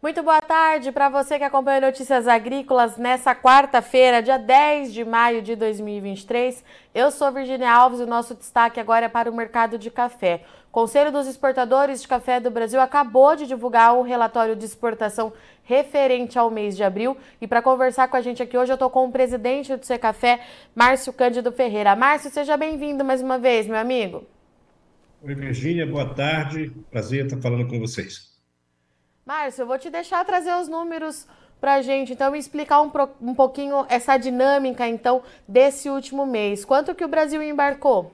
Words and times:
Muito 0.00 0.22
boa 0.22 0.40
tarde 0.40 0.92
para 0.92 1.08
você 1.08 1.38
que 1.38 1.44
acompanha 1.44 1.80
Notícias 1.80 2.28
Agrícolas 2.28 2.96
nessa 2.96 3.34
quarta-feira, 3.34 4.22
dia 4.22 4.38
10 4.38 4.92
de 4.92 5.04
maio 5.04 5.42
de 5.42 5.56
2023. 5.56 6.64
Eu 6.94 7.10
sou 7.10 7.32
Virginia 7.32 7.72
Alves 7.72 7.98
e 7.98 8.04
o 8.04 8.06
nosso 8.06 8.32
destaque 8.36 8.78
agora 8.78 9.06
é 9.06 9.08
para 9.08 9.28
o 9.28 9.34
mercado 9.34 9.76
de 9.76 9.90
café. 9.90 10.44
O 10.68 10.70
Conselho 10.70 11.10
dos 11.10 11.26
Exportadores 11.26 12.00
de 12.00 12.06
Café 12.06 12.38
do 12.38 12.48
Brasil 12.48 12.80
acabou 12.80 13.34
de 13.34 13.44
divulgar 13.44 13.92
um 13.92 14.02
relatório 14.02 14.54
de 14.54 14.64
exportação 14.64 15.32
referente 15.64 16.38
ao 16.38 16.48
mês 16.48 16.76
de 16.76 16.84
abril. 16.84 17.16
E 17.40 17.48
para 17.48 17.60
conversar 17.60 18.06
com 18.06 18.16
a 18.16 18.20
gente 18.20 18.40
aqui 18.40 18.56
hoje, 18.56 18.70
eu 18.70 18.74
estou 18.74 18.90
com 18.90 19.04
o 19.04 19.10
presidente 19.10 19.74
do 19.74 19.84
Secafé, 19.84 20.38
Márcio 20.76 21.12
Cândido 21.12 21.50
Ferreira. 21.50 21.96
Márcio, 21.96 22.30
seja 22.30 22.56
bem-vindo 22.56 23.04
mais 23.04 23.20
uma 23.20 23.36
vez, 23.36 23.66
meu 23.66 23.76
amigo. 23.76 24.24
Oi, 25.20 25.34
Virginia, 25.34 25.84
boa 25.84 26.14
tarde. 26.14 26.70
Prazer 26.88 27.24
estar 27.24 27.40
falando 27.40 27.66
com 27.66 27.80
vocês. 27.80 28.37
Márcio, 29.28 29.60
eu 29.60 29.66
vou 29.66 29.78
te 29.78 29.90
deixar 29.90 30.24
trazer 30.24 30.54
os 30.54 30.68
números 30.68 31.26
para 31.60 31.82
gente, 31.82 32.14
então 32.14 32.34
explicar 32.34 32.80
um, 32.80 32.90
um 33.20 33.34
pouquinho 33.34 33.84
essa 33.90 34.16
dinâmica 34.16 34.88
então 34.88 35.22
desse 35.46 35.90
último 35.90 36.24
mês. 36.24 36.64
Quanto 36.64 36.94
que 36.94 37.04
o 37.04 37.08
Brasil 37.08 37.42
embarcou? 37.42 38.10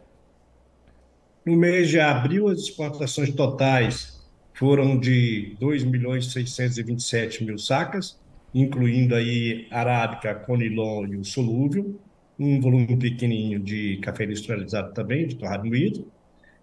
No 1.46 1.56
mês 1.56 1.88
de 1.88 2.00
abril, 2.00 2.48
as 2.48 2.58
exportações 2.62 3.32
totais 3.32 4.20
foram 4.54 4.98
de 4.98 5.56
2 5.60 5.84
milhões 5.84 6.32
627 6.32 7.44
mil 7.44 7.58
sacas, 7.58 8.18
incluindo 8.52 9.14
aí 9.14 9.68
arábica, 9.70 10.34
conilon 10.34 11.06
e 11.06 11.16
o 11.16 11.24
solúvel, 11.24 11.94
um 12.36 12.60
volume 12.60 12.96
pequenininho 12.96 13.60
de 13.60 13.98
café 13.98 14.24
industrializado 14.24 14.92
também, 14.92 15.28
de 15.28 15.36
torrado 15.36 15.64
moído. 15.64 16.10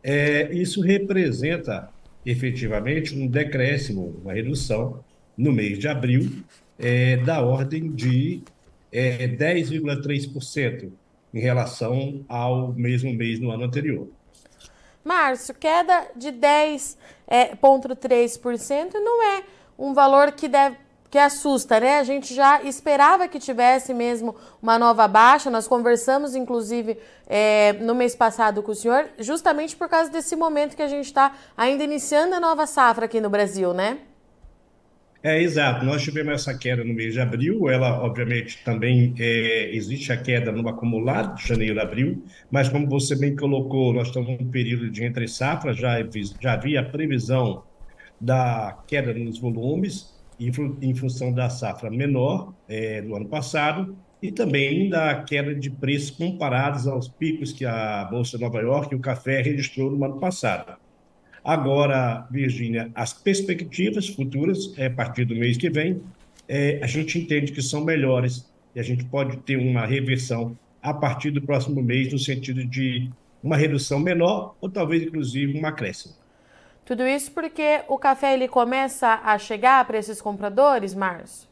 É, 0.04 0.54
isso 0.54 0.82
representa 0.82 1.90
efetivamente 2.26 3.16
um 3.16 3.28
decréscimo, 3.28 4.20
uma 4.22 4.34
redução 4.34 5.04
no 5.38 5.52
mês 5.52 5.78
de 5.80 5.88
abril 5.88 6.44
é, 6.78 7.18
da 7.18 7.42
ordem 7.42 7.92
de 7.92 8.44
é, 8.92 9.28
10,3% 9.28 10.92
em 11.34 11.40
relação 11.40 12.26
ao 12.28 12.74
mesmo 12.74 13.14
mês 13.14 13.40
no 13.40 13.52
ano 13.52 13.64
anterior. 13.64 14.10
Márcio, 15.04 15.56
queda 15.56 16.12
de 16.16 16.32
10,3% 16.32 18.94
é, 18.94 19.00
não 19.00 19.24
é 19.24 19.44
um 19.78 19.94
valor 19.94 20.32
que 20.34 20.48
deve 20.48 20.78
que 21.12 21.18
assusta, 21.18 21.78
né? 21.78 22.00
A 22.00 22.04
gente 22.06 22.34
já 22.34 22.64
esperava 22.64 23.28
que 23.28 23.38
tivesse 23.38 23.94
mesmo 23.94 24.34
uma 24.62 24.80
nova 24.80 25.10
baixa. 25.10 25.50
Nós 25.50 25.68
conversamos, 25.68 26.36
inclusive, 26.36 26.98
é, 27.28 27.74
no 27.74 27.94
mês 27.94 28.16
passado 28.16 28.64
com 28.64 28.72
o 28.72 28.76
senhor, 28.76 29.10
justamente 29.20 29.76
por 29.76 29.90
causa 29.90 30.10
desse 30.10 30.38
momento 30.38 30.74
que 30.74 30.82
a 30.82 30.88
gente 30.88 31.08
está 31.08 31.36
ainda 31.58 31.84
iniciando 31.84 32.34
a 32.34 32.40
nova 32.40 32.66
safra 32.66 33.06
aqui 33.06 33.20
no 33.20 33.30
Brasil, 33.30 33.74
né? 33.74 33.98
É, 35.22 35.42
exato. 35.42 35.84
Nós 35.84 36.02
tivemos 36.02 36.34
essa 36.34 36.58
queda 36.58 36.82
no 36.82 36.94
mês 36.94 37.14
de 37.14 37.20
abril. 37.20 37.70
Ela, 37.70 38.02
obviamente, 38.02 38.64
também 38.64 39.14
é, 39.20 39.76
existe 39.76 40.14
a 40.14 40.18
queda 40.18 40.50
no 40.50 40.68
acumulado 40.70 41.36
de 41.36 41.46
janeiro 41.46 41.78
a 41.78 41.84
abril, 41.84 42.24
mas 42.50 42.70
como 42.70 42.88
você 42.88 43.18
bem 43.18 43.36
colocou, 43.36 43.94
nós 43.94 44.08
estamos 44.08 44.30
num 44.30 44.50
período 44.50 44.90
de 44.90 45.04
entre 45.04 45.28
safra, 45.28 45.74
já, 45.74 45.98
já 46.40 46.54
havia 46.54 46.82
previsão 46.82 47.64
da 48.20 48.82
queda 48.88 49.14
nos 49.14 49.38
volumes 49.38 50.21
em 50.82 50.96
função 50.96 51.32
da 51.32 51.50
safra 51.50 51.90
menor 51.90 52.54
é, 52.68 53.02
do 53.02 53.16
ano 53.16 53.28
passado 53.28 53.96
e 54.22 54.32
também 54.32 54.90
da 54.90 55.24
queda 55.24 55.54
de 55.54 55.70
preços 55.70 56.12
comparados 56.12 56.88
aos 56.88 57.08
picos 57.08 57.52
que 57.52 57.66
a 57.66 58.06
Bolsa 58.06 58.38
de 58.38 58.44
Nova 58.44 58.60
York 58.60 58.94
e 58.94 58.98
o 58.98 59.00
café 59.00 59.42
registrou 59.42 59.92
no 59.92 60.04
ano 60.06 60.20
passado. 60.20 60.78
Agora, 61.44 62.28
Virgínia, 62.30 62.92
as 62.94 63.14
perspectivas 63.14 64.08
futuras, 64.08 64.74
é, 64.78 64.86
a 64.86 64.92
partir 64.92 65.26
do 65.26 65.36
mês 65.36 65.58
que 65.58 65.70
vem, 65.70 66.02
é, 66.48 66.80
a 66.84 66.88
gente 66.88 67.18
entende 67.18 67.52
que 67.52 67.62
são 67.62 67.84
melhores 67.84 68.48
e 68.76 68.80
a 68.80 68.84
gente 68.84 69.04
pode 69.06 69.38
ter 69.38 69.58
uma 69.58 69.86
reversão 69.86 70.56
a 70.82 70.94
partir 70.94 71.32
do 71.32 71.42
próximo 71.42 71.82
mês, 71.82 72.12
no 72.12 72.20
sentido 72.20 72.64
de 72.64 73.10
uma 73.44 73.58
redução 73.58 74.00
menor 74.00 74.56
ou 74.62 74.70
talvez, 74.70 75.04
inclusive, 75.04 75.60
um 75.60 75.66
acréscimo. 75.66 76.21
Tudo 76.92 77.08
isso 77.08 77.32
porque 77.32 77.84
o 77.88 77.98
café 77.98 78.34
ele 78.34 78.50
começa 78.50 79.22
a 79.24 79.38
chegar 79.38 79.88
para 79.88 79.98
esses 79.98 80.20
compradores, 80.20 80.94
Márcio? 80.94 81.48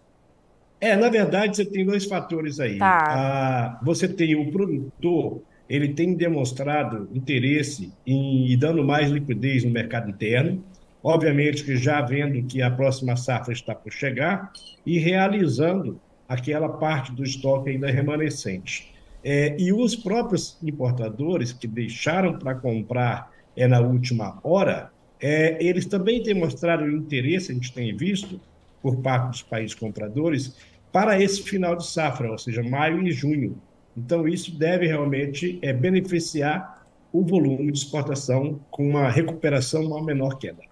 É, 0.82 0.98
na 0.98 1.08
verdade, 1.08 1.56
você 1.56 1.64
tem 1.64 1.86
dois 1.86 2.04
fatores 2.04 2.60
aí. 2.60 2.78
Tá. 2.78 3.06
Ah, 3.08 3.80
você 3.82 4.06
tem 4.06 4.36
o 4.36 4.52
produtor, 4.52 5.42
ele 5.70 5.94
tem 5.94 6.14
demonstrado 6.14 7.08
interesse 7.14 7.90
em 8.06 8.48
ir 8.48 8.58
dando 8.58 8.84
mais 8.84 9.10
liquidez 9.10 9.64
no 9.64 9.72
mercado 9.72 10.10
interno, 10.10 10.62
obviamente 11.02 11.64
que 11.64 11.78
já 11.78 12.02
vendo 12.02 12.46
que 12.46 12.62
a 12.62 12.70
próxima 12.70 13.16
safra 13.16 13.54
está 13.54 13.74
por 13.74 13.94
chegar 13.94 14.52
e 14.86 15.00
realizando 15.00 16.02
aquela 16.28 16.68
parte 16.68 17.14
do 17.14 17.24
estoque 17.24 17.70
ainda 17.70 17.90
remanescente. 17.90 18.94
É, 19.24 19.56
e 19.58 19.72
os 19.72 19.96
próprios 19.96 20.58
importadores 20.62 21.54
que 21.54 21.66
deixaram 21.66 22.38
para 22.38 22.56
comprar 22.56 23.32
é 23.56 23.66
na 23.70 23.80
última 23.80 24.38
hora, 24.44 24.92
é, 25.22 25.58
eles 25.64 25.86
também 25.86 26.24
mostrado 26.34 26.90
interesse, 26.90 27.52
a 27.52 27.56
gente 27.56 27.74
tem 27.74 27.96
visto, 27.96 28.40
por 28.82 28.98
parte 28.98 29.30
dos 29.30 29.42
países 29.42 29.76
compradores, 29.76 30.56
para 30.92 31.22
esse 31.22 31.44
final 31.44 31.76
de 31.76 31.86
safra, 31.86 32.32
ou 32.32 32.38
seja, 32.38 32.64
maio 32.64 33.06
e 33.06 33.12
junho. 33.12 33.58
Então, 33.96 34.28
isso 34.28 34.58
deve 34.58 34.88
realmente 34.88 35.60
é, 35.62 35.74
beneficiar 35.74 36.86
o 37.12 37.24
volume 37.24 37.72
de 37.72 37.80
exportação 37.80 38.60
com 38.72 38.88
uma 38.88 39.10
recuperação, 39.10 39.84
uma 39.84 40.04
menor 40.04 40.38
queda. 40.38 40.70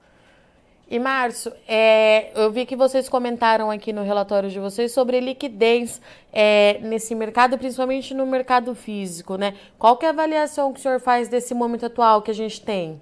E, 0.89 0.97
Márcio, 0.99 1.51
é, 1.67 2.31
eu 2.33 2.49
vi 2.49 2.65
que 2.65 2.75
vocês 2.75 3.09
comentaram 3.09 3.69
aqui 3.69 3.91
no 3.91 4.03
relatório 4.03 4.49
de 4.49 4.57
vocês 4.57 4.93
sobre 4.93 5.19
liquidez 5.19 6.01
é, 6.31 6.79
nesse 6.81 7.13
mercado, 7.13 7.57
principalmente 7.57 8.13
no 8.13 8.25
mercado 8.25 8.73
físico, 8.73 9.35
né? 9.35 9.53
Qual 9.77 9.97
que 9.97 10.05
é 10.05 10.07
a 10.07 10.11
avaliação 10.11 10.71
que 10.71 10.79
o 10.79 10.81
senhor 10.81 11.01
faz 11.01 11.27
desse 11.27 11.53
momento 11.53 11.85
atual 11.85 12.21
que 12.21 12.31
a 12.31 12.33
gente 12.33 12.61
tem? 12.61 13.01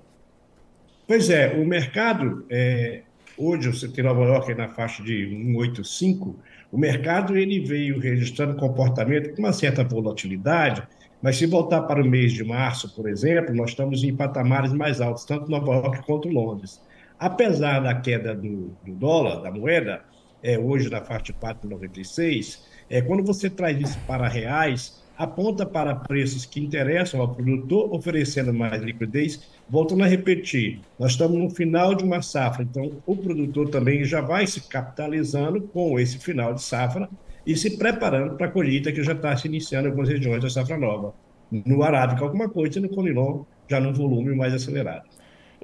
Pois 1.07 1.29
é, 1.29 1.53
o 1.55 1.63
mercado, 1.63 2.43
é, 2.49 3.03
hoje 3.37 3.69
você 3.69 3.87
tem 3.87 4.03
Nova 4.03 4.23
York 4.23 4.55
na 4.55 4.69
faixa 4.69 5.03
de 5.03 5.29
185, 5.29 6.35
o 6.71 6.77
mercado 6.79 7.37
ele 7.37 7.59
veio 7.59 7.99
registrando 7.99 8.55
comportamento 8.55 9.35
com 9.35 9.39
uma 9.43 9.53
certa 9.53 9.83
volatilidade, 9.83 10.81
mas 11.21 11.37
se 11.37 11.45
voltar 11.45 11.83
para 11.83 12.01
o 12.01 12.05
mês 12.05 12.33
de 12.33 12.43
março, 12.43 12.95
por 12.95 13.07
exemplo, 13.07 13.53
nós 13.53 13.69
estamos 13.69 14.03
em 14.03 14.15
patamares 14.15 14.73
mais 14.73 14.99
altos, 14.99 15.25
tanto 15.25 15.49
Nova 15.49 15.73
York 15.73 16.03
quanto 16.07 16.27
Londres. 16.27 16.81
Apesar 17.19 17.81
da 17.81 17.93
queda 17.93 18.33
do, 18.33 18.75
do 18.83 18.93
dólar, 18.93 19.43
da 19.43 19.51
moeda, 19.51 20.03
é, 20.41 20.57
hoje 20.57 20.89
na 20.89 21.01
faixa 21.01 21.25
de 21.25 21.33
4,96, 21.33 22.61
é, 22.89 22.99
quando 23.01 23.23
você 23.23 23.47
traz 23.47 23.79
isso 23.79 23.99
para 24.07 24.27
reais, 24.27 25.03
aponta 25.17 25.65
para 25.65 25.95
preços 25.95 26.45
que 26.45 26.59
interessam 26.59 27.21
ao 27.21 27.33
produtor, 27.33 27.93
oferecendo 27.93 28.53
mais 28.53 28.81
liquidez. 28.81 29.54
Voltando 29.67 30.03
a 30.03 30.07
repetir, 30.07 30.79
nós 30.99 31.13
estamos 31.13 31.37
no 31.37 31.49
final 31.49 31.95
de 31.95 32.03
uma 32.03 32.21
safra, 32.21 32.61
então 32.61 32.91
o 33.05 33.15
produtor 33.15 33.69
também 33.69 34.05
já 34.05 34.21
vai 34.21 34.45
se 34.45 34.61
capitalizando 34.61 35.61
com 35.61 35.99
esse 35.99 36.19
final 36.19 36.53
de 36.53 36.61
safra 36.61 37.09
e 37.45 37.55
se 37.57 37.75
preparando 37.75 38.35
para 38.35 38.45
a 38.45 38.51
colheita 38.51 38.91
que 38.91 39.03
já 39.03 39.13
está 39.13 39.35
se 39.35 39.47
iniciando 39.47 39.87
em 39.87 39.89
algumas 39.89 40.09
regiões 40.09 40.43
da 40.43 40.49
safra 40.49 40.77
nova. 40.77 41.15
No 41.51 41.81
Arábica, 41.81 42.23
alguma 42.23 42.47
coisa, 42.47 42.77
e 42.77 42.81
no 42.81 42.89
Conilon, 42.89 43.43
já 43.67 43.79
num 43.79 43.91
volume 43.91 44.35
mais 44.35 44.53
acelerado. 44.53 45.03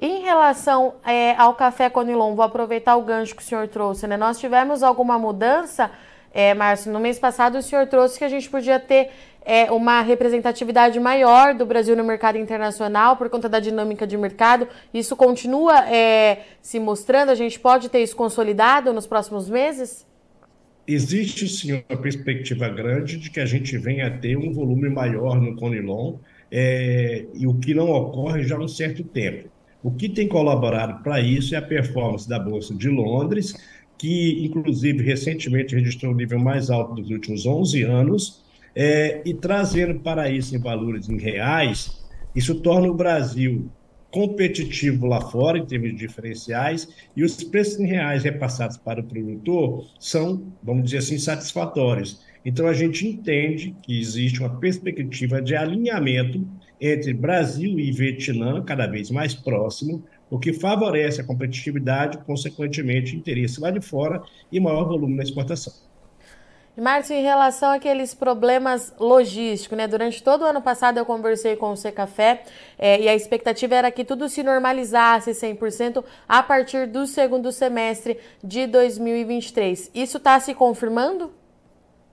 Em 0.00 0.22
relação 0.22 0.94
é, 1.06 1.36
ao 1.36 1.54
café 1.54 1.88
Conilon, 1.88 2.34
vou 2.34 2.44
aproveitar 2.44 2.96
o 2.96 3.02
gancho 3.02 3.36
que 3.36 3.42
o 3.42 3.44
senhor 3.44 3.68
trouxe, 3.68 4.06
né? 4.08 4.16
Nós 4.16 4.38
tivemos 4.38 4.82
alguma 4.82 5.16
mudança, 5.16 5.92
é, 6.32 6.54
Márcio? 6.54 6.92
No 6.92 6.98
mês 6.98 7.18
passado 7.18 7.58
o 7.58 7.62
senhor 7.62 7.86
trouxe 7.86 8.18
que 8.18 8.24
a 8.24 8.28
gente 8.28 8.48
podia 8.48 8.80
ter 8.80 9.10
é, 9.44 9.70
uma 9.70 10.00
representatividade 10.00 10.98
maior 10.98 11.54
do 11.54 11.66
Brasil 11.66 11.96
no 11.96 12.04
mercado 12.04 12.38
internacional 12.38 13.16
por 13.16 13.28
conta 13.28 13.48
da 13.48 13.60
dinâmica 13.60 14.06
de 14.06 14.16
mercado. 14.16 14.66
Isso 14.92 15.16
continua 15.16 15.88
é, 15.88 16.40
se 16.60 16.78
mostrando? 16.78 17.30
A 17.30 17.34
gente 17.34 17.58
pode 17.58 17.88
ter 17.88 18.00
isso 18.00 18.16
consolidado 18.16 18.92
nos 18.92 19.06
próximos 19.06 19.48
meses? 19.50 20.06
Existe 20.86 21.48
sim 21.48 21.84
uma 21.88 21.98
perspectiva 22.00 22.68
grande 22.68 23.16
de 23.16 23.30
que 23.30 23.38
a 23.38 23.46
gente 23.46 23.76
venha 23.78 24.08
a 24.08 24.10
ter 24.10 24.36
um 24.36 24.52
volume 24.52 24.88
maior 24.88 25.40
no 25.40 25.54
Conilon, 25.54 26.16
é, 26.50 27.24
e 27.34 27.46
o 27.46 27.54
que 27.54 27.72
não 27.72 27.90
ocorre 27.90 28.42
já 28.42 28.56
há 28.56 28.60
um 28.60 28.68
certo 28.68 29.02
tempo. 29.04 29.48
O 29.82 29.90
que 29.90 30.08
tem 30.08 30.28
colaborado 30.28 31.02
para 31.02 31.20
isso 31.20 31.54
é 31.54 31.58
a 31.58 31.62
performance 31.62 32.28
da 32.28 32.38
Bolsa 32.38 32.74
de 32.74 32.88
Londres, 32.88 33.54
que, 34.02 34.44
inclusive, 34.44 35.00
recentemente 35.04 35.76
registrou 35.76 36.12
o 36.12 36.16
nível 36.16 36.36
mais 36.36 36.70
alto 36.70 37.00
dos 37.00 37.08
últimos 37.08 37.46
11 37.46 37.82
anos, 37.84 38.42
é, 38.74 39.22
e 39.24 39.32
trazendo 39.32 40.00
para 40.00 40.28
isso 40.28 40.56
em 40.56 40.58
valores 40.58 41.08
em 41.08 41.16
reais, 41.16 42.02
isso 42.34 42.56
torna 42.56 42.88
o 42.88 42.94
Brasil 42.94 43.70
competitivo 44.10 45.06
lá 45.06 45.20
fora, 45.20 45.56
em 45.56 45.64
termos 45.64 45.90
de 45.90 45.98
diferenciais, 45.98 46.88
e 47.16 47.22
os 47.22 47.44
preços 47.44 47.78
em 47.78 47.86
reais 47.86 48.24
repassados 48.24 48.76
para 48.76 49.00
o 49.00 49.04
produtor 49.04 49.86
são, 50.00 50.52
vamos 50.60 50.86
dizer 50.86 50.98
assim, 50.98 51.16
satisfatórios. 51.16 52.22
Então, 52.44 52.66
a 52.66 52.74
gente 52.74 53.06
entende 53.06 53.72
que 53.84 54.00
existe 54.00 54.40
uma 54.40 54.58
perspectiva 54.58 55.40
de 55.40 55.54
alinhamento 55.54 56.44
entre 56.80 57.14
Brasil 57.14 57.78
e 57.78 57.92
Vietnã, 57.92 58.64
cada 58.64 58.88
vez 58.88 59.12
mais 59.12 59.32
próximo, 59.32 60.02
o 60.32 60.38
que 60.38 60.50
favorece 60.50 61.20
a 61.20 61.24
competitividade, 61.24 62.16
consequentemente, 62.24 63.14
interesse 63.14 63.60
lá 63.60 63.70
de 63.70 63.82
fora 63.82 64.22
e 64.50 64.58
maior 64.58 64.88
volume 64.88 65.14
na 65.14 65.22
exportação. 65.22 65.74
Márcio, 66.74 67.14
em 67.14 67.22
relação 67.22 67.70
àqueles 67.70 68.14
problemas 68.14 68.94
logísticos, 68.98 69.76
né? 69.76 69.86
Durante 69.86 70.22
todo 70.22 70.40
o 70.40 70.46
ano 70.46 70.62
passado 70.62 70.96
eu 70.96 71.04
conversei 71.04 71.54
com 71.54 71.72
o 71.72 71.76
Secafé 71.76 72.44
é, 72.78 72.98
e 72.98 73.10
a 73.10 73.14
expectativa 73.14 73.74
era 73.74 73.90
que 73.90 74.06
tudo 74.06 74.26
se 74.26 74.42
normalizasse 74.42 75.32
100% 75.32 76.02
a 76.26 76.42
partir 76.42 76.86
do 76.86 77.06
segundo 77.06 77.52
semestre 77.52 78.16
de 78.42 78.66
2023. 78.66 79.90
Isso 79.94 80.16
está 80.16 80.40
se 80.40 80.54
confirmando? 80.54 81.30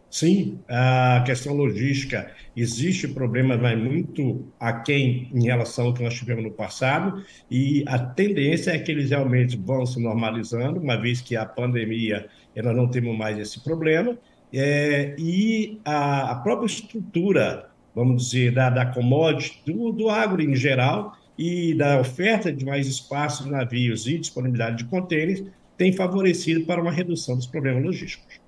Sim, 0.09 0.59
a 0.67 1.21
questão 1.23 1.53
logística 1.53 2.31
existe 2.55 3.07
problema, 3.07 3.55
mas 3.55 3.77
muito 3.77 4.51
aquém 4.59 5.29
em 5.31 5.43
relação 5.43 5.85
ao 5.85 5.93
que 5.93 6.01
nós 6.01 6.15
tivemos 6.15 6.43
no 6.43 6.51
passado, 6.51 7.23
e 7.49 7.83
a 7.87 7.99
tendência 7.99 8.71
é 8.71 8.79
que 8.79 8.91
eles 8.91 9.11
realmente 9.11 9.55
vão 9.55 9.85
se 9.85 10.01
normalizando, 10.01 10.79
uma 10.79 10.97
vez 10.97 11.21
que 11.21 11.35
a 11.35 11.45
pandemia 11.45 12.27
nós 12.55 12.75
não 12.75 12.87
temos 12.87 13.15
mais 13.15 13.37
esse 13.37 13.63
problema, 13.63 14.17
é, 14.51 15.15
e 15.19 15.79
a, 15.85 16.31
a, 16.31 16.35
própria 16.35 16.65
estrutura, 16.65 17.69
vamos 17.93 18.25
dizer, 18.25 18.51
da, 18.51 18.71
da 18.71 18.87
commodity, 18.87 19.61
do, 19.65 19.91
do 19.91 20.09
agro 20.09 20.41
em 20.41 20.55
geral, 20.55 21.15
e 21.37 21.73
da 21.75 22.01
oferta 22.01 22.51
de 22.51 22.65
mais 22.65 22.87
espaço 22.87 23.43
de 23.43 23.51
navios 23.51 24.07
e 24.07 24.17
disponibilidade 24.17 24.77
de 24.77 24.85
contêineres, 24.85 25.45
tem 25.77 25.93
favorecido 25.93 26.65
para 26.65 26.81
uma 26.81 26.91
redução 26.91 27.37
dos 27.37 27.47
problemas 27.47 27.83
logísticos. 27.83 28.38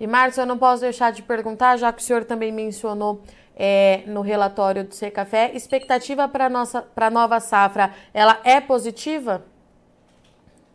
E, 0.00 0.06
Márcio, 0.06 0.42
eu 0.42 0.46
não 0.46 0.58
posso 0.58 0.82
deixar 0.82 1.10
de 1.12 1.22
perguntar, 1.22 1.76
já 1.76 1.92
que 1.92 2.00
o 2.00 2.04
senhor 2.04 2.24
também 2.24 2.52
mencionou 2.52 3.22
é, 3.56 4.02
no 4.06 4.20
relatório 4.20 4.84
do 4.84 4.94
Secafé, 4.94 5.50
expectativa 5.54 6.28
para 6.28 6.46
a 6.46 7.10
nova 7.10 7.40
safra, 7.40 7.92
ela 8.14 8.40
é 8.44 8.60
positiva? 8.60 9.44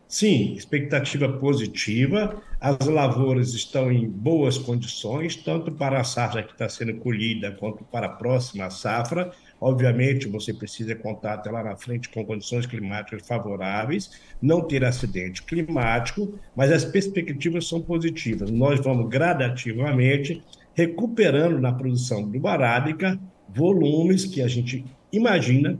Sim, 0.06 0.52
expectativa 0.54 1.28
positiva. 1.28 2.40
As 2.60 2.86
lavouras 2.86 3.52
estão 3.52 3.90
em 3.90 4.08
boas 4.08 4.56
condições, 4.56 5.34
tanto 5.34 5.72
para 5.72 6.00
a 6.00 6.04
safra 6.04 6.42
que 6.42 6.52
está 6.52 6.68
sendo 6.68 6.94
colhida, 6.98 7.50
quanto 7.52 7.82
para 7.84 8.06
a 8.06 8.10
próxima 8.10 8.70
safra. 8.70 9.32
Obviamente, 9.60 10.28
você 10.28 10.54
precisa 10.54 10.94
contar 10.94 11.34
até 11.34 11.50
lá 11.50 11.64
na 11.64 11.76
frente 11.76 12.08
com 12.10 12.24
condições 12.24 12.66
climáticas 12.66 13.26
favoráveis, 13.26 14.10
não 14.40 14.60
ter 14.60 14.84
acidente 14.84 15.42
climático, 15.42 16.38
mas 16.54 16.70
as 16.70 16.84
perspectivas 16.84 17.66
são 17.66 17.80
positivas. 17.80 18.50
Nós 18.50 18.80
vamos 18.80 19.08
gradativamente 19.08 20.44
recuperando 20.74 21.58
na 21.58 21.72
produção 21.72 22.28
do 22.28 22.46
arábica 22.46 23.18
volumes 23.48 24.26
que 24.26 24.42
a 24.42 24.48
gente 24.48 24.84
imagina, 25.12 25.78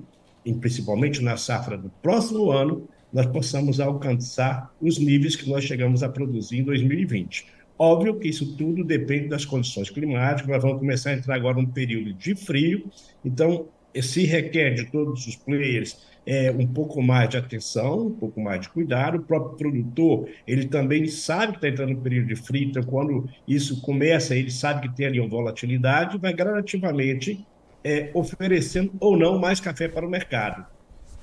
principalmente 0.60 1.22
na 1.22 1.36
safra 1.36 1.76
do 1.76 1.90
próximo 2.02 2.50
ano, 2.50 2.88
nós 3.14 3.26
possamos 3.26 3.78
alcançar 3.78 4.74
os 4.80 4.98
níveis 4.98 5.36
que 5.36 5.48
nós 5.48 5.62
chegamos 5.62 6.02
a 6.02 6.08
produzir 6.08 6.58
em 6.58 6.64
2020. 6.64 7.46
Óbvio 7.78 8.18
que 8.18 8.28
isso 8.28 8.56
tudo 8.56 8.82
depende 8.84 9.28
das 9.28 9.44
condições 9.44 9.88
climáticas, 9.88 10.50
nós 10.50 10.62
vamos 10.62 10.78
começar 10.78 11.10
a 11.10 11.14
entrar 11.14 11.36
agora 11.36 11.56
num 11.56 11.66
período 11.66 12.12
de 12.12 12.34
frio, 12.34 12.90
então 13.24 13.68
se 14.02 14.24
requer 14.24 14.74
de 14.74 14.90
todos 14.90 15.26
os 15.26 15.36
players 15.36 16.04
é, 16.26 16.50
um 16.50 16.66
pouco 16.66 17.00
mais 17.02 17.28
de 17.28 17.36
atenção, 17.36 18.06
um 18.06 18.10
pouco 18.10 18.40
mais 18.40 18.62
de 18.62 18.68
cuidado. 18.68 19.18
O 19.18 19.22
próprio 19.22 19.56
produtor, 19.56 20.28
ele 20.46 20.66
também 20.66 21.06
sabe 21.06 21.52
que 21.52 21.58
está 21.58 21.68
entrando 21.68 21.90
no 21.90 22.00
período 22.00 22.28
de 22.28 22.36
frio, 22.36 22.68
então 22.68 22.82
quando 22.82 23.28
isso 23.46 23.80
começa, 23.82 24.34
ele 24.34 24.50
sabe 24.50 24.88
que 24.88 24.96
tem 24.96 25.06
ali 25.06 25.20
uma 25.20 25.28
volatilidade, 25.28 26.18
vai 26.18 26.32
gradativamente 26.32 27.46
é, 27.84 28.10
oferecendo 28.14 28.92
ou 28.98 29.16
não 29.16 29.38
mais 29.38 29.60
café 29.60 29.86
para 29.86 30.06
o 30.06 30.10
mercado. 30.10 30.66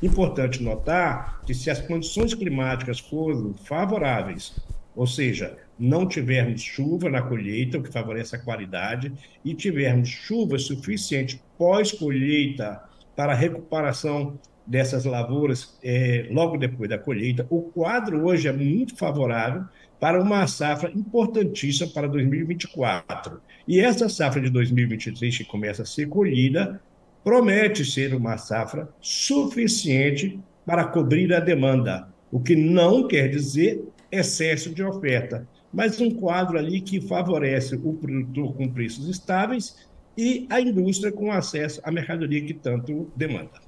Importante 0.01 0.63
notar 0.63 1.42
que 1.45 1.53
se 1.53 1.69
as 1.69 1.80
condições 1.80 2.33
climáticas 2.33 3.00
forem 3.00 3.53
favoráveis, 3.65 4.56
ou 4.95 5.06
seja, 5.06 5.57
não 5.77 6.07
tivermos 6.07 6.62
chuva 6.62 7.09
na 7.09 7.21
colheita, 7.21 7.77
o 7.77 7.83
que 7.83 7.92
favorece 7.92 8.36
a 8.36 8.39
qualidade, 8.39 9.12
e 9.44 9.53
tivermos 9.53 10.09
chuva 10.09 10.57
suficiente 10.57 11.42
pós-colheita 11.57 12.81
para 13.15 13.33
a 13.33 13.36
recuperação 13.36 14.39
dessas 14.65 15.06
lavouras 15.06 15.77
é, 15.83 16.27
logo 16.31 16.57
depois 16.57 16.89
da 16.89 16.97
colheita, 16.97 17.45
o 17.50 17.62
quadro 17.62 18.25
hoje 18.25 18.47
é 18.47 18.54
muito 18.54 18.95
favorável 18.95 19.65
para 20.00 20.21
uma 20.21 20.47
safra 20.47 20.92
importantíssima 20.95 21.92
para 21.92 22.07
2024. 22.07 23.39
E 23.68 23.80
essa 23.80 24.09
safra 24.09 24.42
de 24.42 24.50
2023, 24.50 25.39
que 25.39 25.45
começa 25.45 25.83
a 25.83 25.86
ser 25.86 26.07
colhida, 26.07 26.81
promete 27.23 27.85
ser 27.85 28.13
uma 28.13 28.38
safra 28.38 28.89
suficiente 29.00 30.39
para 30.65 30.85
cobrir 30.85 31.33
a 31.33 31.39
demanda, 31.39 32.07
o 32.31 32.39
que 32.39 32.56
não 32.56 33.07
quer 33.07 33.27
dizer 33.29 33.83
excesso 34.12 34.73
de 34.73 34.83
oferta, 34.83 35.47
mas 35.73 36.00
um 36.01 36.12
quadro 36.12 36.57
ali 36.57 36.81
que 36.81 37.00
favorece 37.00 37.75
o 37.75 37.94
produtor 37.94 38.53
com 38.56 38.68
preços 38.68 39.07
estáveis 39.07 39.88
e 40.18 40.45
a 40.50 40.59
indústria 40.59 41.12
com 41.12 41.31
acesso 41.31 41.79
à 41.83 41.91
mercadoria 41.91 42.44
que 42.44 42.53
tanto 42.53 43.09
demanda. 43.15 43.62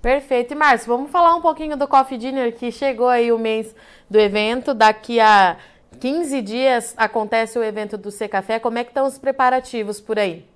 Perfeito. 0.00 0.52
E 0.52 0.54
Márcio, 0.54 0.88
vamos 0.88 1.10
falar 1.10 1.34
um 1.34 1.40
pouquinho 1.40 1.76
do 1.76 1.88
Coffee 1.88 2.16
Dinner, 2.16 2.54
que 2.54 2.70
chegou 2.70 3.08
aí 3.08 3.32
o 3.32 3.38
mês 3.38 3.74
do 4.08 4.18
evento. 4.18 4.72
Daqui 4.72 5.20
a 5.20 5.58
15 6.00 6.42
dias 6.42 6.94
acontece 6.96 7.58
o 7.58 7.64
evento 7.64 7.98
do 7.98 8.10
C 8.10 8.28
Café. 8.28 8.58
Como 8.58 8.78
é 8.78 8.84
que 8.84 8.90
estão 8.90 9.06
os 9.06 9.18
preparativos 9.18 10.00
por 10.00 10.18
aí? 10.18 10.46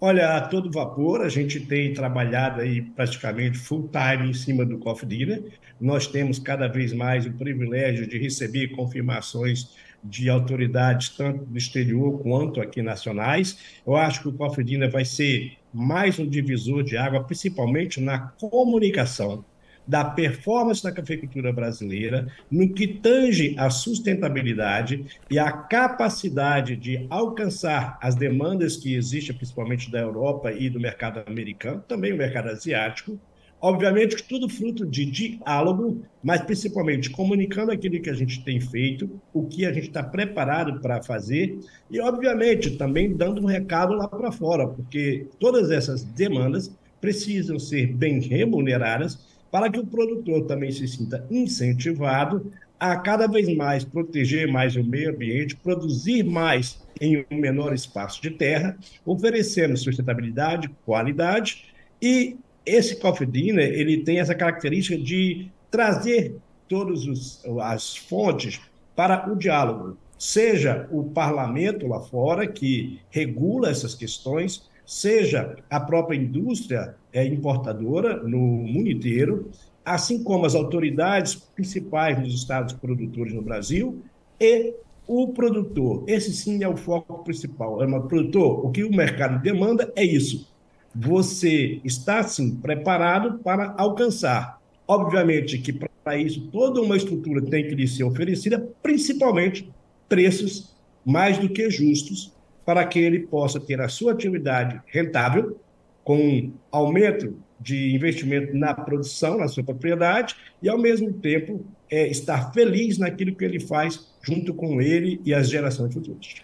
Olha, 0.00 0.36
a 0.36 0.40
todo 0.40 0.70
vapor, 0.70 1.22
a 1.22 1.28
gente 1.28 1.58
tem 1.58 1.92
trabalhado 1.92 2.60
aí 2.60 2.80
praticamente 2.82 3.58
full 3.58 3.90
time 3.90 4.30
em 4.30 4.32
cima 4.32 4.64
do 4.64 4.78
Coffee 4.78 5.08
Dinner. 5.08 5.42
Nós 5.80 6.06
temos 6.06 6.38
cada 6.38 6.68
vez 6.68 6.92
mais 6.92 7.26
o 7.26 7.32
privilégio 7.32 8.06
de 8.06 8.16
receber 8.16 8.68
confirmações 8.68 9.74
de 10.04 10.30
autoridades, 10.30 11.08
tanto 11.08 11.44
do 11.44 11.58
exterior 11.58 12.22
quanto 12.22 12.60
aqui 12.60 12.80
nacionais. 12.80 13.58
Eu 13.84 13.96
acho 13.96 14.22
que 14.22 14.28
o 14.28 14.32
Coffee 14.32 14.64
Dinner 14.64 14.88
vai 14.88 15.04
ser 15.04 15.56
mais 15.74 16.16
um 16.20 16.28
divisor 16.28 16.84
de 16.84 16.96
água, 16.96 17.24
principalmente 17.24 18.00
na 18.00 18.20
comunicação 18.20 19.44
da 19.88 20.04
performance 20.04 20.82
da 20.82 20.92
cafeicultura 20.92 21.50
brasileira 21.50 22.28
no 22.50 22.68
que 22.74 22.86
tange 22.86 23.54
a 23.56 23.70
sustentabilidade 23.70 25.06
e 25.30 25.38
a 25.38 25.50
capacidade 25.50 26.76
de 26.76 27.06
alcançar 27.08 27.98
as 28.02 28.14
demandas 28.14 28.76
que 28.76 28.94
existem, 28.94 29.34
principalmente 29.34 29.90
da 29.90 29.98
Europa 29.98 30.52
e 30.52 30.68
do 30.68 30.78
mercado 30.78 31.22
americano, 31.26 31.82
também 31.88 32.12
o 32.12 32.18
mercado 32.18 32.50
asiático. 32.50 33.18
Obviamente 33.60 34.14
que 34.14 34.22
tudo 34.22 34.48
fruto 34.48 34.86
de 34.86 35.04
diálogo, 35.04 36.02
mas 36.22 36.42
principalmente 36.42 37.10
comunicando 37.10 37.72
aquilo 37.72 38.00
que 38.00 38.10
a 38.10 38.14
gente 38.14 38.44
tem 38.44 38.60
feito, 38.60 39.10
o 39.32 39.46
que 39.46 39.64
a 39.64 39.72
gente 39.72 39.88
está 39.88 40.02
preparado 40.02 40.80
para 40.80 41.02
fazer 41.02 41.58
e, 41.90 41.98
obviamente, 41.98 42.76
também 42.76 43.16
dando 43.16 43.42
um 43.42 43.46
recado 43.46 43.94
lá 43.94 44.06
para 44.06 44.30
fora, 44.30 44.68
porque 44.68 45.26
todas 45.40 45.72
essas 45.72 46.04
demandas 46.04 46.70
precisam 47.00 47.58
ser 47.58 47.86
bem 47.88 48.20
remuneradas 48.20 49.37
para 49.50 49.70
que 49.70 49.78
o 49.78 49.86
produtor 49.86 50.44
também 50.46 50.70
se 50.70 50.86
sinta 50.86 51.24
incentivado 51.30 52.52
a 52.78 52.96
cada 52.96 53.26
vez 53.26 53.54
mais 53.56 53.84
proteger 53.84 54.46
mais 54.50 54.76
o 54.76 54.84
meio 54.84 55.10
ambiente, 55.10 55.56
produzir 55.56 56.22
mais 56.22 56.80
em 57.00 57.24
um 57.30 57.36
menor 57.36 57.74
espaço 57.74 58.22
de 58.22 58.30
terra, 58.30 58.76
oferecendo 59.04 59.76
sustentabilidade, 59.76 60.70
qualidade. 60.84 61.64
E 62.00 62.36
esse 62.64 62.96
coffee 62.96 63.26
dinner 63.26 63.72
ele 63.72 63.98
tem 63.98 64.20
essa 64.20 64.34
característica 64.34 64.96
de 64.96 65.50
trazer 65.70 66.36
todas 66.68 67.42
as 67.62 67.96
fontes 67.96 68.60
para 68.94 69.30
o 69.30 69.36
diálogo, 69.36 69.96
seja 70.18 70.88
o 70.90 71.04
parlamento 71.04 71.86
lá 71.86 72.00
fora 72.00 72.46
que 72.46 73.00
regula 73.10 73.70
essas 73.70 73.94
questões, 73.94 74.67
seja 74.88 75.54
a 75.68 75.78
própria 75.78 76.16
indústria 76.16 76.96
é, 77.12 77.22
importadora 77.22 78.22
no 78.22 78.38
mundo 78.38 78.90
inteiro, 78.90 79.50
assim 79.84 80.24
como 80.24 80.46
as 80.46 80.54
autoridades 80.54 81.34
principais 81.34 82.18
dos 82.18 82.32
estados 82.34 82.72
produtores 82.72 83.34
no 83.34 83.42
Brasil 83.42 84.02
e 84.40 84.72
o 85.06 85.28
produtor. 85.28 86.04
Esse 86.06 86.32
sim 86.32 86.64
é 86.64 86.68
o 86.68 86.74
foco 86.74 87.22
principal. 87.22 87.82
É 87.82 87.86
uma 87.86 88.08
produtor, 88.08 88.64
o 88.64 88.70
que 88.70 88.82
o 88.82 88.90
mercado 88.90 89.42
demanda 89.42 89.92
é 89.94 90.02
isso. 90.02 90.50
Você 90.94 91.82
está 91.84 92.22
sim 92.22 92.56
preparado 92.56 93.40
para 93.40 93.74
alcançar. 93.76 94.58
Obviamente 94.86 95.58
que 95.58 95.70
para 95.70 96.16
isso 96.16 96.48
toda 96.50 96.80
uma 96.80 96.96
estrutura 96.96 97.42
tem 97.42 97.68
que 97.68 97.74
lhe 97.74 97.86
ser 97.86 98.04
oferecida, 98.04 98.66
principalmente 98.82 99.70
preços 100.08 100.74
mais 101.04 101.36
do 101.36 101.50
que 101.50 101.68
justos 101.68 102.32
para 102.68 102.84
que 102.84 102.98
ele 102.98 103.20
possa 103.20 103.58
ter 103.58 103.80
a 103.80 103.88
sua 103.88 104.12
atividade 104.12 104.78
rentável, 104.88 105.58
com 106.04 106.52
aumento 106.70 107.34
de 107.58 107.94
investimento 107.94 108.54
na 108.54 108.74
produção, 108.74 109.38
na 109.38 109.48
sua 109.48 109.64
propriedade, 109.64 110.36
e, 110.62 110.68
ao 110.68 110.76
mesmo 110.76 111.10
tempo, 111.10 111.64
é, 111.90 112.06
estar 112.08 112.52
feliz 112.52 112.98
naquilo 112.98 113.34
que 113.34 113.42
ele 113.42 113.58
faz 113.58 114.06
junto 114.20 114.52
com 114.52 114.82
ele 114.82 115.18
e 115.24 115.32
as 115.32 115.48
gerações 115.48 115.94
futuras. 115.94 116.34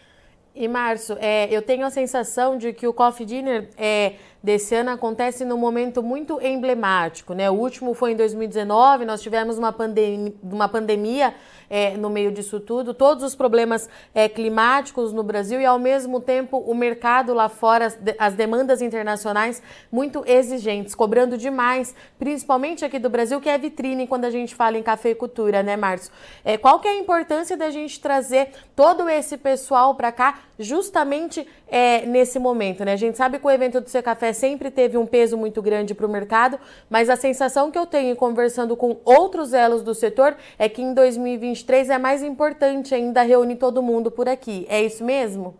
E, 0.54 0.66
Márcio, 0.66 1.14
é, 1.20 1.54
eu 1.54 1.60
tenho 1.60 1.84
a 1.84 1.90
sensação 1.90 2.56
de 2.56 2.72
que 2.72 2.86
o 2.86 2.94
Coffee 2.94 3.26
Dinner 3.26 3.68
é, 3.76 4.14
desse 4.44 4.74
ano 4.74 4.90
acontece 4.90 5.42
num 5.42 5.56
momento 5.56 6.02
muito 6.02 6.38
emblemático. 6.42 7.32
Né? 7.32 7.50
O 7.50 7.54
último 7.54 7.94
foi 7.94 8.12
em 8.12 8.16
2019, 8.16 9.06
nós 9.06 9.22
tivemos 9.22 9.56
uma, 9.56 9.72
pandem 9.72 10.34
uma 10.42 10.68
pandemia 10.68 11.34
é, 11.70 11.96
no 11.96 12.10
meio 12.10 12.30
disso 12.30 12.60
tudo, 12.60 12.92
todos 12.92 13.24
os 13.24 13.34
problemas 13.34 13.88
é, 14.14 14.28
climáticos 14.28 15.14
no 15.14 15.22
Brasil 15.22 15.62
e, 15.62 15.64
ao 15.64 15.78
mesmo 15.78 16.20
tempo, 16.20 16.58
o 16.58 16.74
mercado 16.74 17.32
lá 17.32 17.48
fora, 17.48 17.86
as, 17.86 17.94
de, 17.94 18.14
as 18.18 18.34
demandas 18.34 18.82
internacionais 18.82 19.62
muito 19.90 20.22
exigentes, 20.26 20.94
cobrando 20.94 21.38
demais, 21.38 21.94
principalmente 22.18 22.84
aqui 22.84 22.98
do 22.98 23.08
Brasil, 23.08 23.40
que 23.40 23.48
é 23.48 23.56
vitrine 23.56 24.06
quando 24.06 24.26
a 24.26 24.30
gente 24.30 24.54
fala 24.54 24.76
em 24.76 24.82
cafeicultura, 24.82 25.62
né, 25.62 25.74
Márcio? 25.74 26.12
É, 26.44 26.58
qual 26.58 26.80
que 26.80 26.86
é 26.86 26.90
a 26.90 26.98
importância 26.98 27.56
da 27.56 27.70
gente 27.70 27.98
trazer 27.98 28.50
todo 28.76 29.08
esse 29.08 29.38
pessoal 29.38 29.94
para 29.94 30.12
cá 30.12 30.40
justamente 30.58 31.48
é, 31.68 32.06
nesse 32.06 32.38
momento, 32.38 32.84
né? 32.84 32.92
A 32.92 32.96
gente 32.96 33.16
sabe 33.16 33.38
que 33.38 33.46
o 33.46 33.50
evento 33.50 33.80
do 33.80 33.88
Seu 33.88 34.02
Café 34.02 34.32
sempre 34.32 34.70
teve 34.70 34.96
um 34.96 35.06
peso 35.06 35.36
muito 35.36 35.60
grande 35.62 35.94
para 35.94 36.06
o 36.06 36.08
mercado, 36.08 36.58
mas 36.88 37.08
a 37.08 37.16
sensação 37.16 37.70
que 37.70 37.78
eu 37.78 37.86
tenho 37.86 38.14
conversando 38.16 38.76
com 38.76 39.00
outros 39.04 39.52
elos 39.52 39.82
do 39.82 39.94
setor 39.94 40.36
é 40.58 40.68
que 40.68 40.82
em 40.82 40.94
2023 40.94 41.90
é 41.90 41.98
mais 41.98 42.22
importante 42.22 42.94
ainda 42.94 43.22
reunir 43.22 43.56
todo 43.56 43.82
mundo 43.82 44.10
por 44.10 44.28
aqui. 44.28 44.66
É 44.68 44.82
isso 44.82 45.04
mesmo? 45.04 45.56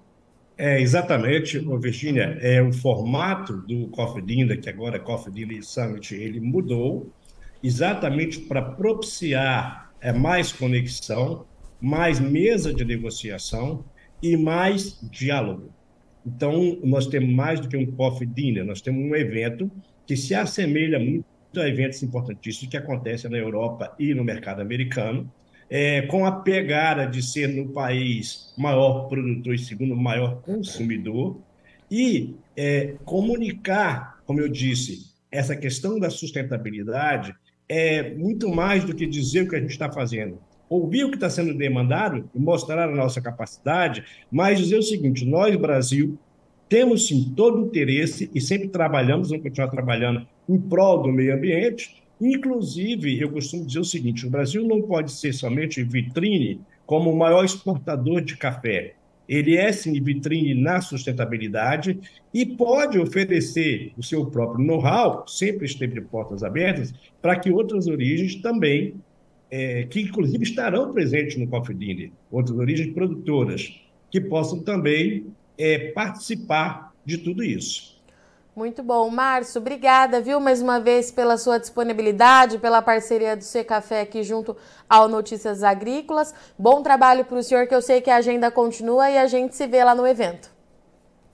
É, 0.57 0.81
exatamente, 0.81 1.59
Virginia. 1.81 2.39
É, 2.41 2.63
o 2.63 2.73
formato 2.73 3.57
do 3.67 3.89
Coffee 3.89 4.23
Dinner, 4.23 4.61
que 4.61 4.69
agora 4.69 4.97
é 4.97 5.01
Coffee 5.01 5.33
Dinner 5.33 5.65
Summit, 5.65 6.15
ele 6.15 6.39
mudou 6.39 7.11
exatamente 7.61 8.39
para 8.41 8.63
propiciar 8.63 9.91
é, 10.01 10.13
mais 10.13 10.53
conexão, 10.53 11.45
mais 11.81 12.21
mesa 12.21 12.73
de 12.73 12.85
negociação 12.85 13.85
e 14.23 14.37
mais 14.37 15.01
diálogo. 15.03 15.74
Então, 16.27 16.79
nós 16.83 17.07
temos 17.07 17.33
mais 17.35 17.61
do 17.61 17.69
que 17.69 17.77
um 17.77 17.87
coffee 17.87 18.27
dinner, 18.27 18.65
nós 18.65 18.81
temos 18.81 19.05
um 19.05 19.15
evento 19.15 19.71
que 20.07 20.17
se 20.17 20.35
assemelha 20.35 20.99
muito 20.99 21.25
a 21.57 21.69
eventos 21.69 22.03
importantíssimos 22.03 22.71
que 22.71 22.77
acontecem 22.77 23.31
na 23.31 23.37
Europa 23.37 23.95
e 23.99 24.15
no 24.15 24.25
mercado 24.25 24.61
americano, 24.61 25.31
é, 25.69 26.03
com 26.03 26.27
a 26.27 26.33
pegada 26.33 27.07
de 27.07 27.23
ser 27.23 27.49
no 27.49 27.69
país 27.69 28.55
maior 28.57 29.09
produtor 29.09 29.55
e 29.55 29.59
segundo 29.59 29.95
maior 29.95 30.41
consumidor, 30.43 31.39
e 31.91 32.35
é, 32.57 32.95
comunicar, 33.05 34.21
como 34.27 34.41
eu 34.41 34.49
disse, 34.49 35.15
essa 35.31 35.55
questão 35.55 35.99
da 35.99 36.11
sustentabilidade 36.11 37.35
é 37.69 38.15
muito 38.15 38.49
mais 38.49 38.85
do 38.85 38.95
que 38.95 39.07
dizer 39.07 39.43
o 39.43 39.49
que 39.49 39.57
a 39.57 39.61
gente 39.61 39.71
está 39.71 39.91
fazendo 39.91 40.39
ouvir 40.69 41.05
o 41.05 41.11
que 41.11 41.17
está 41.17 41.31
sendo 41.31 41.55
demandado 41.55 42.29
e 42.35 42.39
mostrar 42.39 42.89
a 42.89 42.95
nossa 42.95 43.21
capacidade, 43.21 44.05
mas 44.31 44.59
dizer 44.59 44.79
o 44.79 44.83
seguinte: 44.83 45.25
nós, 45.25 45.55
Brasil, 45.57 46.19
temos 46.69 47.07
sim 47.07 47.33
todo 47.37 47.63
o 47.63 47.67
interesse 47.67 48.31
e 48.35 48.41
sempre 48.41 48.69
trabalhamos, 48.69 49.29
vamos 49.29 49.43
continuar 49.43 49.69
trabalhando 49.69 50.27
em 50.49 50.59
prol 50.59 51.03
do 51.03 51.13
meio 51.13 51.35
ambiente. 51.35 52.03
Inclusive, 52.21 53.21
eu 53.21 53.31
costumo 53.31 53.67
dizer 53.67 53.81
o 53.81 53.85
seguinte: 53.85 54.27
o 54.27 54.31
Brasil 54.31 54.67
não 54.67 54.83
pode 54.83 55.13
ser 55.13 55.33
somente 55.33 55.83
vitrine 55.83 56.61
como 56.87 57.11
o 57.11 57.17
maior 57.17 57.45
exportador 57.45 58.21
de 58.21 58.37
café. 58.37 58.95
Ele 59.27 59.57
é, 59.57 59.73
sim, 59.73 59.99
vitrine 60.03 60.55
na 60.55 60.83
sustentabilidade 60.83 61.99
e 62.33 62.45
pode 62.45 62.99
oferecer 62.99 63.93
o 63.97 64.03
seu 64.03 64.27
próprio 64.27 64.65
know-how, 64.65 65.27
sempre 65.27 65.65
esteve 65.65 65.95
de 65.95 66.03
portas 66.03 66.43
abertas, 66.43 66.93
para 67.23 67.39
que 67.39 67.51
outras 67.51 67.87
origens 67.87 68.37
também 68.37 68.95
é, 69.57 69.85
que 69.85 70.01
inclusive 70.01 70.43
estarão 70.43 70.93
presentes 70.93 71.37
no 71.37 71.47
Coffee 71.47 71.77
Dinner, 71.77 72.11
outras 72.29 72.59
origens 72.59 72.93
produtoras, 72.93 73.81
que 74.11 74.21
possam 74.21 74.59
também 74.59 75.29
é, 75.57 75.93
participar 75.93 76.93
de 77.05 77.19
tudo 77.19 77.45
isso. 77.45 77.95
Muito 78.57 78.83
bom. 78.83 79.09
Márcio, 79.11 79.61
obrigada, 79.61 80.21
viu, 80.21 80.41
mais 80.41 80.61
uma 80.61 80.81
vez 80.81 81.13
pela 81.13 81.37
sua 81.37 81.59
disponibilidade, 81.59 82.59
pela 82.59 82.83
parceria 82.83 83.37
do 83.37 83.45
C 83.45 83.63
Café 83.63 84.01
aqui 84.01 84.25
junto 84.25 84.57
ao 84.89 85.09
Notícias 85.09 85.63
Agrícolas. 85.63 86.35
Bom 86.59 86.83
trabalho 86.83 87.25
para 87.25 87.39
o 87.39 87.43
senhor, 87.43 87.69
que 87.69 87.75
eu 87.77 87.83
sei 87.83 88.01
que 88.01 88.11
a 88.11 88.17
agenda 88.17 88.51
continua 88.51 89.09
e 89.09 89.19
a 89.19 89.29
gente 89.29 89.55
se 89.55 89.69
vê 89.69 89.85
lá 89.85 89.95
no 89.95 90.05
evento. 90.05 90.51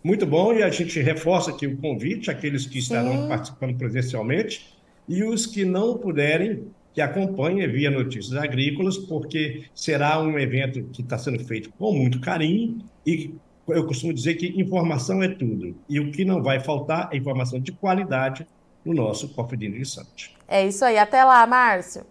Muito 0.04 0.26
bom, 0.26 0.52
e 0.52 0.62
a 0.62 0.68
gente 0.68 1.00
reforça 1.00 1.52
aqui 1.52 1.66
o 1.66 1.76
convite 1.78 2.30
àqueles 2.30 2.66
que 2.66 2.78
estarão 2.80 3.22
Sim. 3.22 3.28
participando 3.28 3.78
presencialmente 3.78 4.74
e 5.08 5.24
os 5.24 5.46
que 5.46 5.64
não 5.64 5.96
puderem 5.96 6.64
que 6.92 7.00
acompanhe 7.00 7.66
via 7.66 7.90
Notícias 7.90 8.34
Agrícolas, 8.36 8.98
porque 8.98 9.64
será 9.74 10.20
um 10.20 10.38
evento 10.38 10.82
que 10.92 11.02
está 11.02 11.16
sendo 11.16 11.38
feito 11.44 11.70
com 11.78 11.92
muito 11.92 12.20
carinho 12.20 12.78
e 13.06 13.34
eu 13.68 13.86
costumo 13.86 14.12
dizer 14.12 14.34
que 14.34 14.60
informação 14.60 15.22
é 15.22 15.28
tudo. 15.28 15.76
E 15.88 16.00
o 16.00 16.10
que 16.10 16.24
não 16.24 16.42
vai 16.42 16.60
faltar 16.60 17.08
é 17.12 17.16
informação 17.16 17.60
de 17.60 17.72
qualidade 17.72 18.46
no 18.84 18.94
nosso 18.94 19.28
Coffee 19.28 19.58
Dinner 19.58 19.86
Summit. 19.86 20.34
É 20.48 20.66
isso 20.66 20.84
aí. 20.84 20.98
Até 20.98 21.24
lá, 21.24 21.46
Márcio. 21.46 22.04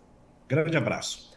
Grande 0.48 0.78
abraço. 0.78 1.29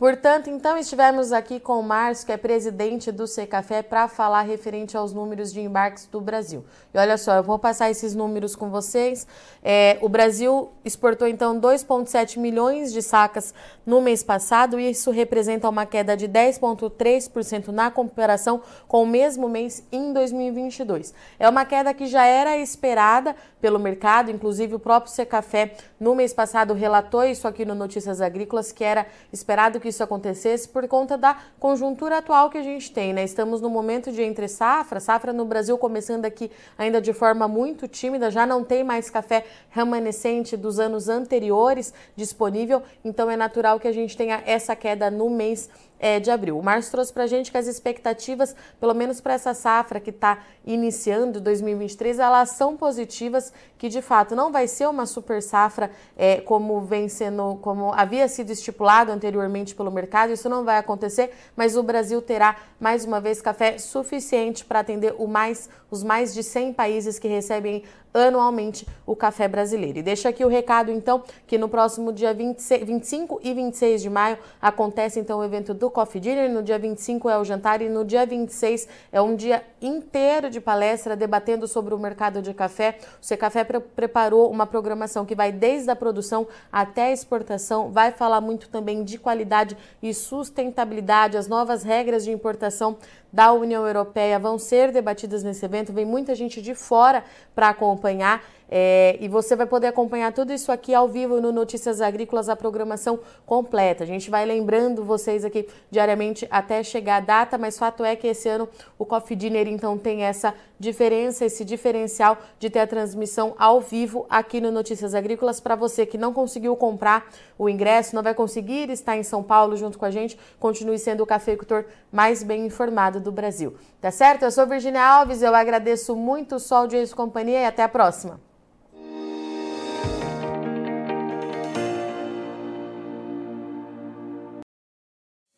Portanto, 0.00 0.48
então 0.48 0.78
estivemos 0.78 1.30
aqui 1.30 1.60
com 1.60 1.78
o 1.78 1.82
Márcio, 1.82 2.24
que 2.24 2.32
é 2.32 2.38
presidente 2.38 3.12
do 3.12 3.26
Secafé, 3.26 3.82
para 3.82 4.08
falar 4.08 4.40
referente 4.40 4.96
aos 4.96 5.12
números 5.12 5.52
de 5.52 5.60
embarques 5.60 6.06
do 6.06 6.22
Brasil. 6.22 6.64
E 6.94 6.98
olha 6.98 7.18
só, 7.18 7.34
eu 7.34 7.42
vou 7.42 7.58
passar 7.58 7.90
esses 7.90 8.14
números 8.14 8.56
com 8.56 8.70
vocês. 8.70 9.26
É, 9.62 9.98
o 10.00 10.08
Brasil 10.08 10.70
exportou 10.86 11.28
então 11.28 11.60
2,7 11.60 12.38
milhões 12.38 12.94
de 12.94 13.02
sacas 13.02 13.52
no 13.84 14.00
mês 14.00 14.24
passado, 14.24 14.80
e 14.80 14.88
isso 14.88 15.10
representa 15.10 15.68
uma 15.68 15.84
queda 15.84 16.16
de 16.16 16.26
10,3% 16.26 17.68
na 17.68 17.90
comparação 17.90 18.62
com 18.88 19.02
o 19.02 19.06
mesmo 19.06 19.50
mês 19.50 19.84
em 19.92 20.14
2022. 20.14 21.12
É 21.38 21.46
uma 21.46 21.66
queda 21.66 21.92
que 21.92 22.06
já 22.06 22.24
era 22.24 22.56
esperada 22.56 23.36
pelo 23.60 23.78
mercado, 23.78 24.30
inclusive 24.30 24.76
o 24.76 24.78
próprio 24.78 25.12
Secafé 25.12 25.74
no 26.00 26.14
mês 26.14 26.32
passado 26.32 26.72
relatou 26.72 27.22
isso 27.22 27.46
aqui 27.46 27.66
no 27.66 27.74
Notícias 27.74 28.22
Agrícolas, 28.22 28.72
que 28.72 28.82
era 28.82 29.06
esperado 29.30 29.78
que 29.78 29.89
isso 29.90 30.02
acontecesse 30.02 30.68
por 30.68 30.88
conta 30.88 31.18
da 31.18 31.36
conjuntura 31.58 32.18
atual 32.18 32.48
que 32.48 32.58
a 32.58 32.62
gente 32.62 32.90
tem, 32.90 33.12
né? 33.12 33.22
Estamos 33.22 33.60
no 33.60 33.68
momento 33.68 34.10
de 34.10 34.22
entre 34.22 34.48
safra, 34.48 34.98
safra 34.98 35.32
no 35.32 35.44
Brasil 35.44 35.76
começando 35.76 36.24
aqui 36.24 36.50
ainda 36.78 37.00
de 37.00 37.12
forma 37.12 37.46
muito 37.46 37.86
tímida, 37.86 38.30
já 38.30 38.46
não 38.46 38.64
tem 38.64 38.82
mais 38.82 39.10
café 39.10 39.44
remanescente 39.68 40.56
dos 40.56 40.80
anos 40.80 41.08
anteriores 41.08 41.92
disponível, 42.16 42.82
então 43.04 43.30
é 43.30 43.36
natural 43.36 43.78
que 43.78 43.88
a 43.88 43.92
gente 43.92 44.16
tenha 44.16 44.42
essa 44.46 44.74
queda 44.74 45.10
no 45.10 45.28
mês 45.28 45.68
é, 46.00 46.18
de 46.18 46.30
abril. 46.30 46.58
O 46.58 46.62
Márcio 46.62 46.90
trouxe 46.90 47.12
para 47.12 47.24
a 47.24 47.26
gente 47.26 47.52
que 47.52 47.58
as 47.58 47.66
expectativas, 47.66 48.56
pelo 48.80 48.94
menos 48.94 49.20
para 49.20 49.34
essa 49.34 49.52
safra 49.52 50.00
que 50.00 50.10
está 50.10 50.42
iniciando 50.64 51.40
2023, 51.40 52.18
elas 52.18 52.50
são 52.50 52.76
positivas, 52.76 53.52
que 53.76 53.88
de 53.88 54.00
fato 54.00 54.34
não 54.34 54.50
vai 54.50 54.66
ser 54.66 54.88
uma 54.88 55.04
super 55.04 55.42
safra 55.42 55.90
é, 56.16 56.40
como 56.40 56.80
vem 56.80 57.08
sendo, 57.08 57.56
como 57.60 57.92
havia 57.92 58.26
sido 58.28 58.50
estipulado 58.50 59.12
anteriormente 59.12 59.74
pelo 59.80 59.90
mercado, 59.90 60.30
isso 60.30 60.46
não 60.46 60.62
vai 60.62 60.76
acontecer, 60.76 61.32
mas 61.56 61.74
o 61.74 61.82
Brasil 61.82 62.20
terá 62.20 62.54
mais 62.78 63.06
uma 63.06 63.18
vez 63.18 63.40
café 63.40 63.78
suficiente 63.78 64.62
para 64.62 64.80
atender 64.80 65.14
mais, 65.26 65.70
os 65.90 66.02
mais 66.02 66.34
de 66.34 66.42
100 66.42 66.74
países 66.74 67.18
que 67.18 67.26
recebem 67.26 67.82
anualmente 68.12 68.86
o 69.06 69.14
café 69.16 69.48
brasileiro. 69.48 69.98
E 69.98 70.02
deixa 70.02 70.28
aqui 70.28 70.44
o 70.44 70.48
recado, 70.48 70.90
então, 70.90 71.22
que 71.46 71.58
no 71.58 71.68
próximo 71.68 72.12
dia 72.12 72.32
26, 72.32 72.84
25 72.84 73.40
e 73.42 73.54
26 73.54 74.02
de 74.02 74.10
maio 74.10 74.38
acontece 74.60 75.18
então 75.20 75.40
o 75.40 75.44
evento 75.44 75.74
do 75.74 75.90
Coffee 75.90 76.20
Dinner, 76.20 76.50
no 76.50 76.62
dia 76.62 76.78
25 76.78 77.28
é 77.28 77.38
o 77.38 77.44
jantar 77.44 77.82
e 77.82 77.88
no 77.88 78.04
dia 78.04 78.24
26 78.26 78.88
é 79.12 79.20
um 79.20 79.34
dia 79.34 79.62
inteiro 79.80 80.50
de 80.50 80.60
palestra 80.60 81.16
debatendo 81.16 81.66
sobre 81.66 81.94
o 81.94 81.98
mercado 81.98 82.42
de 82.42 82.52
café. 82.54 82.98
O 83.20 83.24
Secafé 83.24 83.64
pre 83.64 83.80
preparou 83.80 84.50
uma 84.50 84.66
programação 84.66 85.24
que 85.24 85.34
vai 85.34 85.52
desde 85.52 85.90
a 85.90 85.96
produção 85.96 86.46
até 86.70 87.06
a 87.06 87.12
exportação, 87.12 87.90
vai 87.90 88.12
falar 88.12 88.40
muito 88.40 88.68
também 88.68 89.04
de 89.04 89.18
qualidade 89.18 89.76
e 90.02 90.12
sustentabilidade, 90.12 91.36
as 91.36 91.48
novas 91.48 91.82
regras 91.82 92.24
de 92.24 92.30
importação 92.30 92.96
da 93.32 93.52
União 93.52 93.86
Europeia 93.86 94.38
vão 94.38 94.58
ser 94.58 94.92
debatidas 94.92 95.42
nesse 95.42 95.64
evento. 95.64 95.92
Vem 95.92 96.04
muita 96.04 96.34
gente 96.34 96.60
de 96.60 96.74
fora 96.74 97.24
para 97.54 97.68
acompanhar 97.68 98.42
é, 98.72 99.16
e 99.18 99.26
você 99.26 99.56
vai 99.56 99.66
poder 99.66 99.88
acompanhar 99.88 100.32
tudo 100.32 100.52
isso 100.52 100.70
aqui 100.70 100.94
ao 100.94 101.08
vivo 101.08 101.40
no 101.40 101.50
Notícias 101.50 102.00
Agrícolas, 102.00 102.48
a 102.48 102.54
programação 102.54 103.18
completa. 103.44 104.04
A 104.04 104.06
gente 104.06 104.30
vai 104.30 104.46
lembrando 104.46 105.02
vocês 105.02 105.44
aqui 105.44 105.66
diariamente 105.90 106.46
até 106.48 106.80
chegar 106.84 107.16
a 107.16 107.20
data, 107.20 107.58
mas 107.58 107.76
fato 107.76 108.04
é 108.04 108.14
que 108.14 108.28
esse 108.28 108.48
ano 108.48 108.68
o 108.96 109.04
Coffee 109.04 109.36
Dinner 109.36 109.66
então 109.66 109.98
tem 109.98 110.22
essa 110.22 110.54
diferença, 110.78 111.44
esse 111.44 111.64
diferencial 111.64 112.38
de 112.60 112.70
ter 112.70 112.78
a 112.78 112.86
transmissão 112.86 113.56
ao 113.58 113.80
vivo 113.80 114.24
aqui 114.30 114.60
no 114.60 114.70
Notícias 114.70 115.16
Agrícolas. 115.16 115.58
Para 115.58 115.74
você 115.74 116.06
que 116.06 116.16
não 116.16 116.32
conseguiu 116.32 116.76
comprar 116.76 117.28
o 117.58 117.68
ingresso, 117.68 118.14
não 118.14 118.22
vai 118.22 118.34
conseguir 118.34 118.88
estar 118.88 119.16
em 119.16 119.24
São 119.24 119.42
Paulo 119.42 119.76
junto 119.76 119.98
com 119.98 120.04
a 120.04 120.12
gente, 120.12 120.38
continue 120.60 120.98
sendo 120.98 121.24
o 121.24 121.26
cafeicultor 121.26 121.86
mais 122.12 122.44
bem 122.44 122.66
informado 122.66 123.18
do 123.18 123.32
Brasil. 123.32 123.74
Tá 124.00 124.12
certo? 124.12 124.44
Eu 124.44 124.50
sou 124.52 124.64
Virginia 124.64 125.04
Alves, 125.04 125.42
eu 125.42 125.56
agradeço 125.56 126.14
muito 126.14 126.54
o 126.54 126.60
Sol 126.60 126.86
de 126.86 127.04
Companhia 127.08 127.62
e 127.62 127.66
até 127.66 127.82
a 127.82 127.88
próxima. 127.88 128.40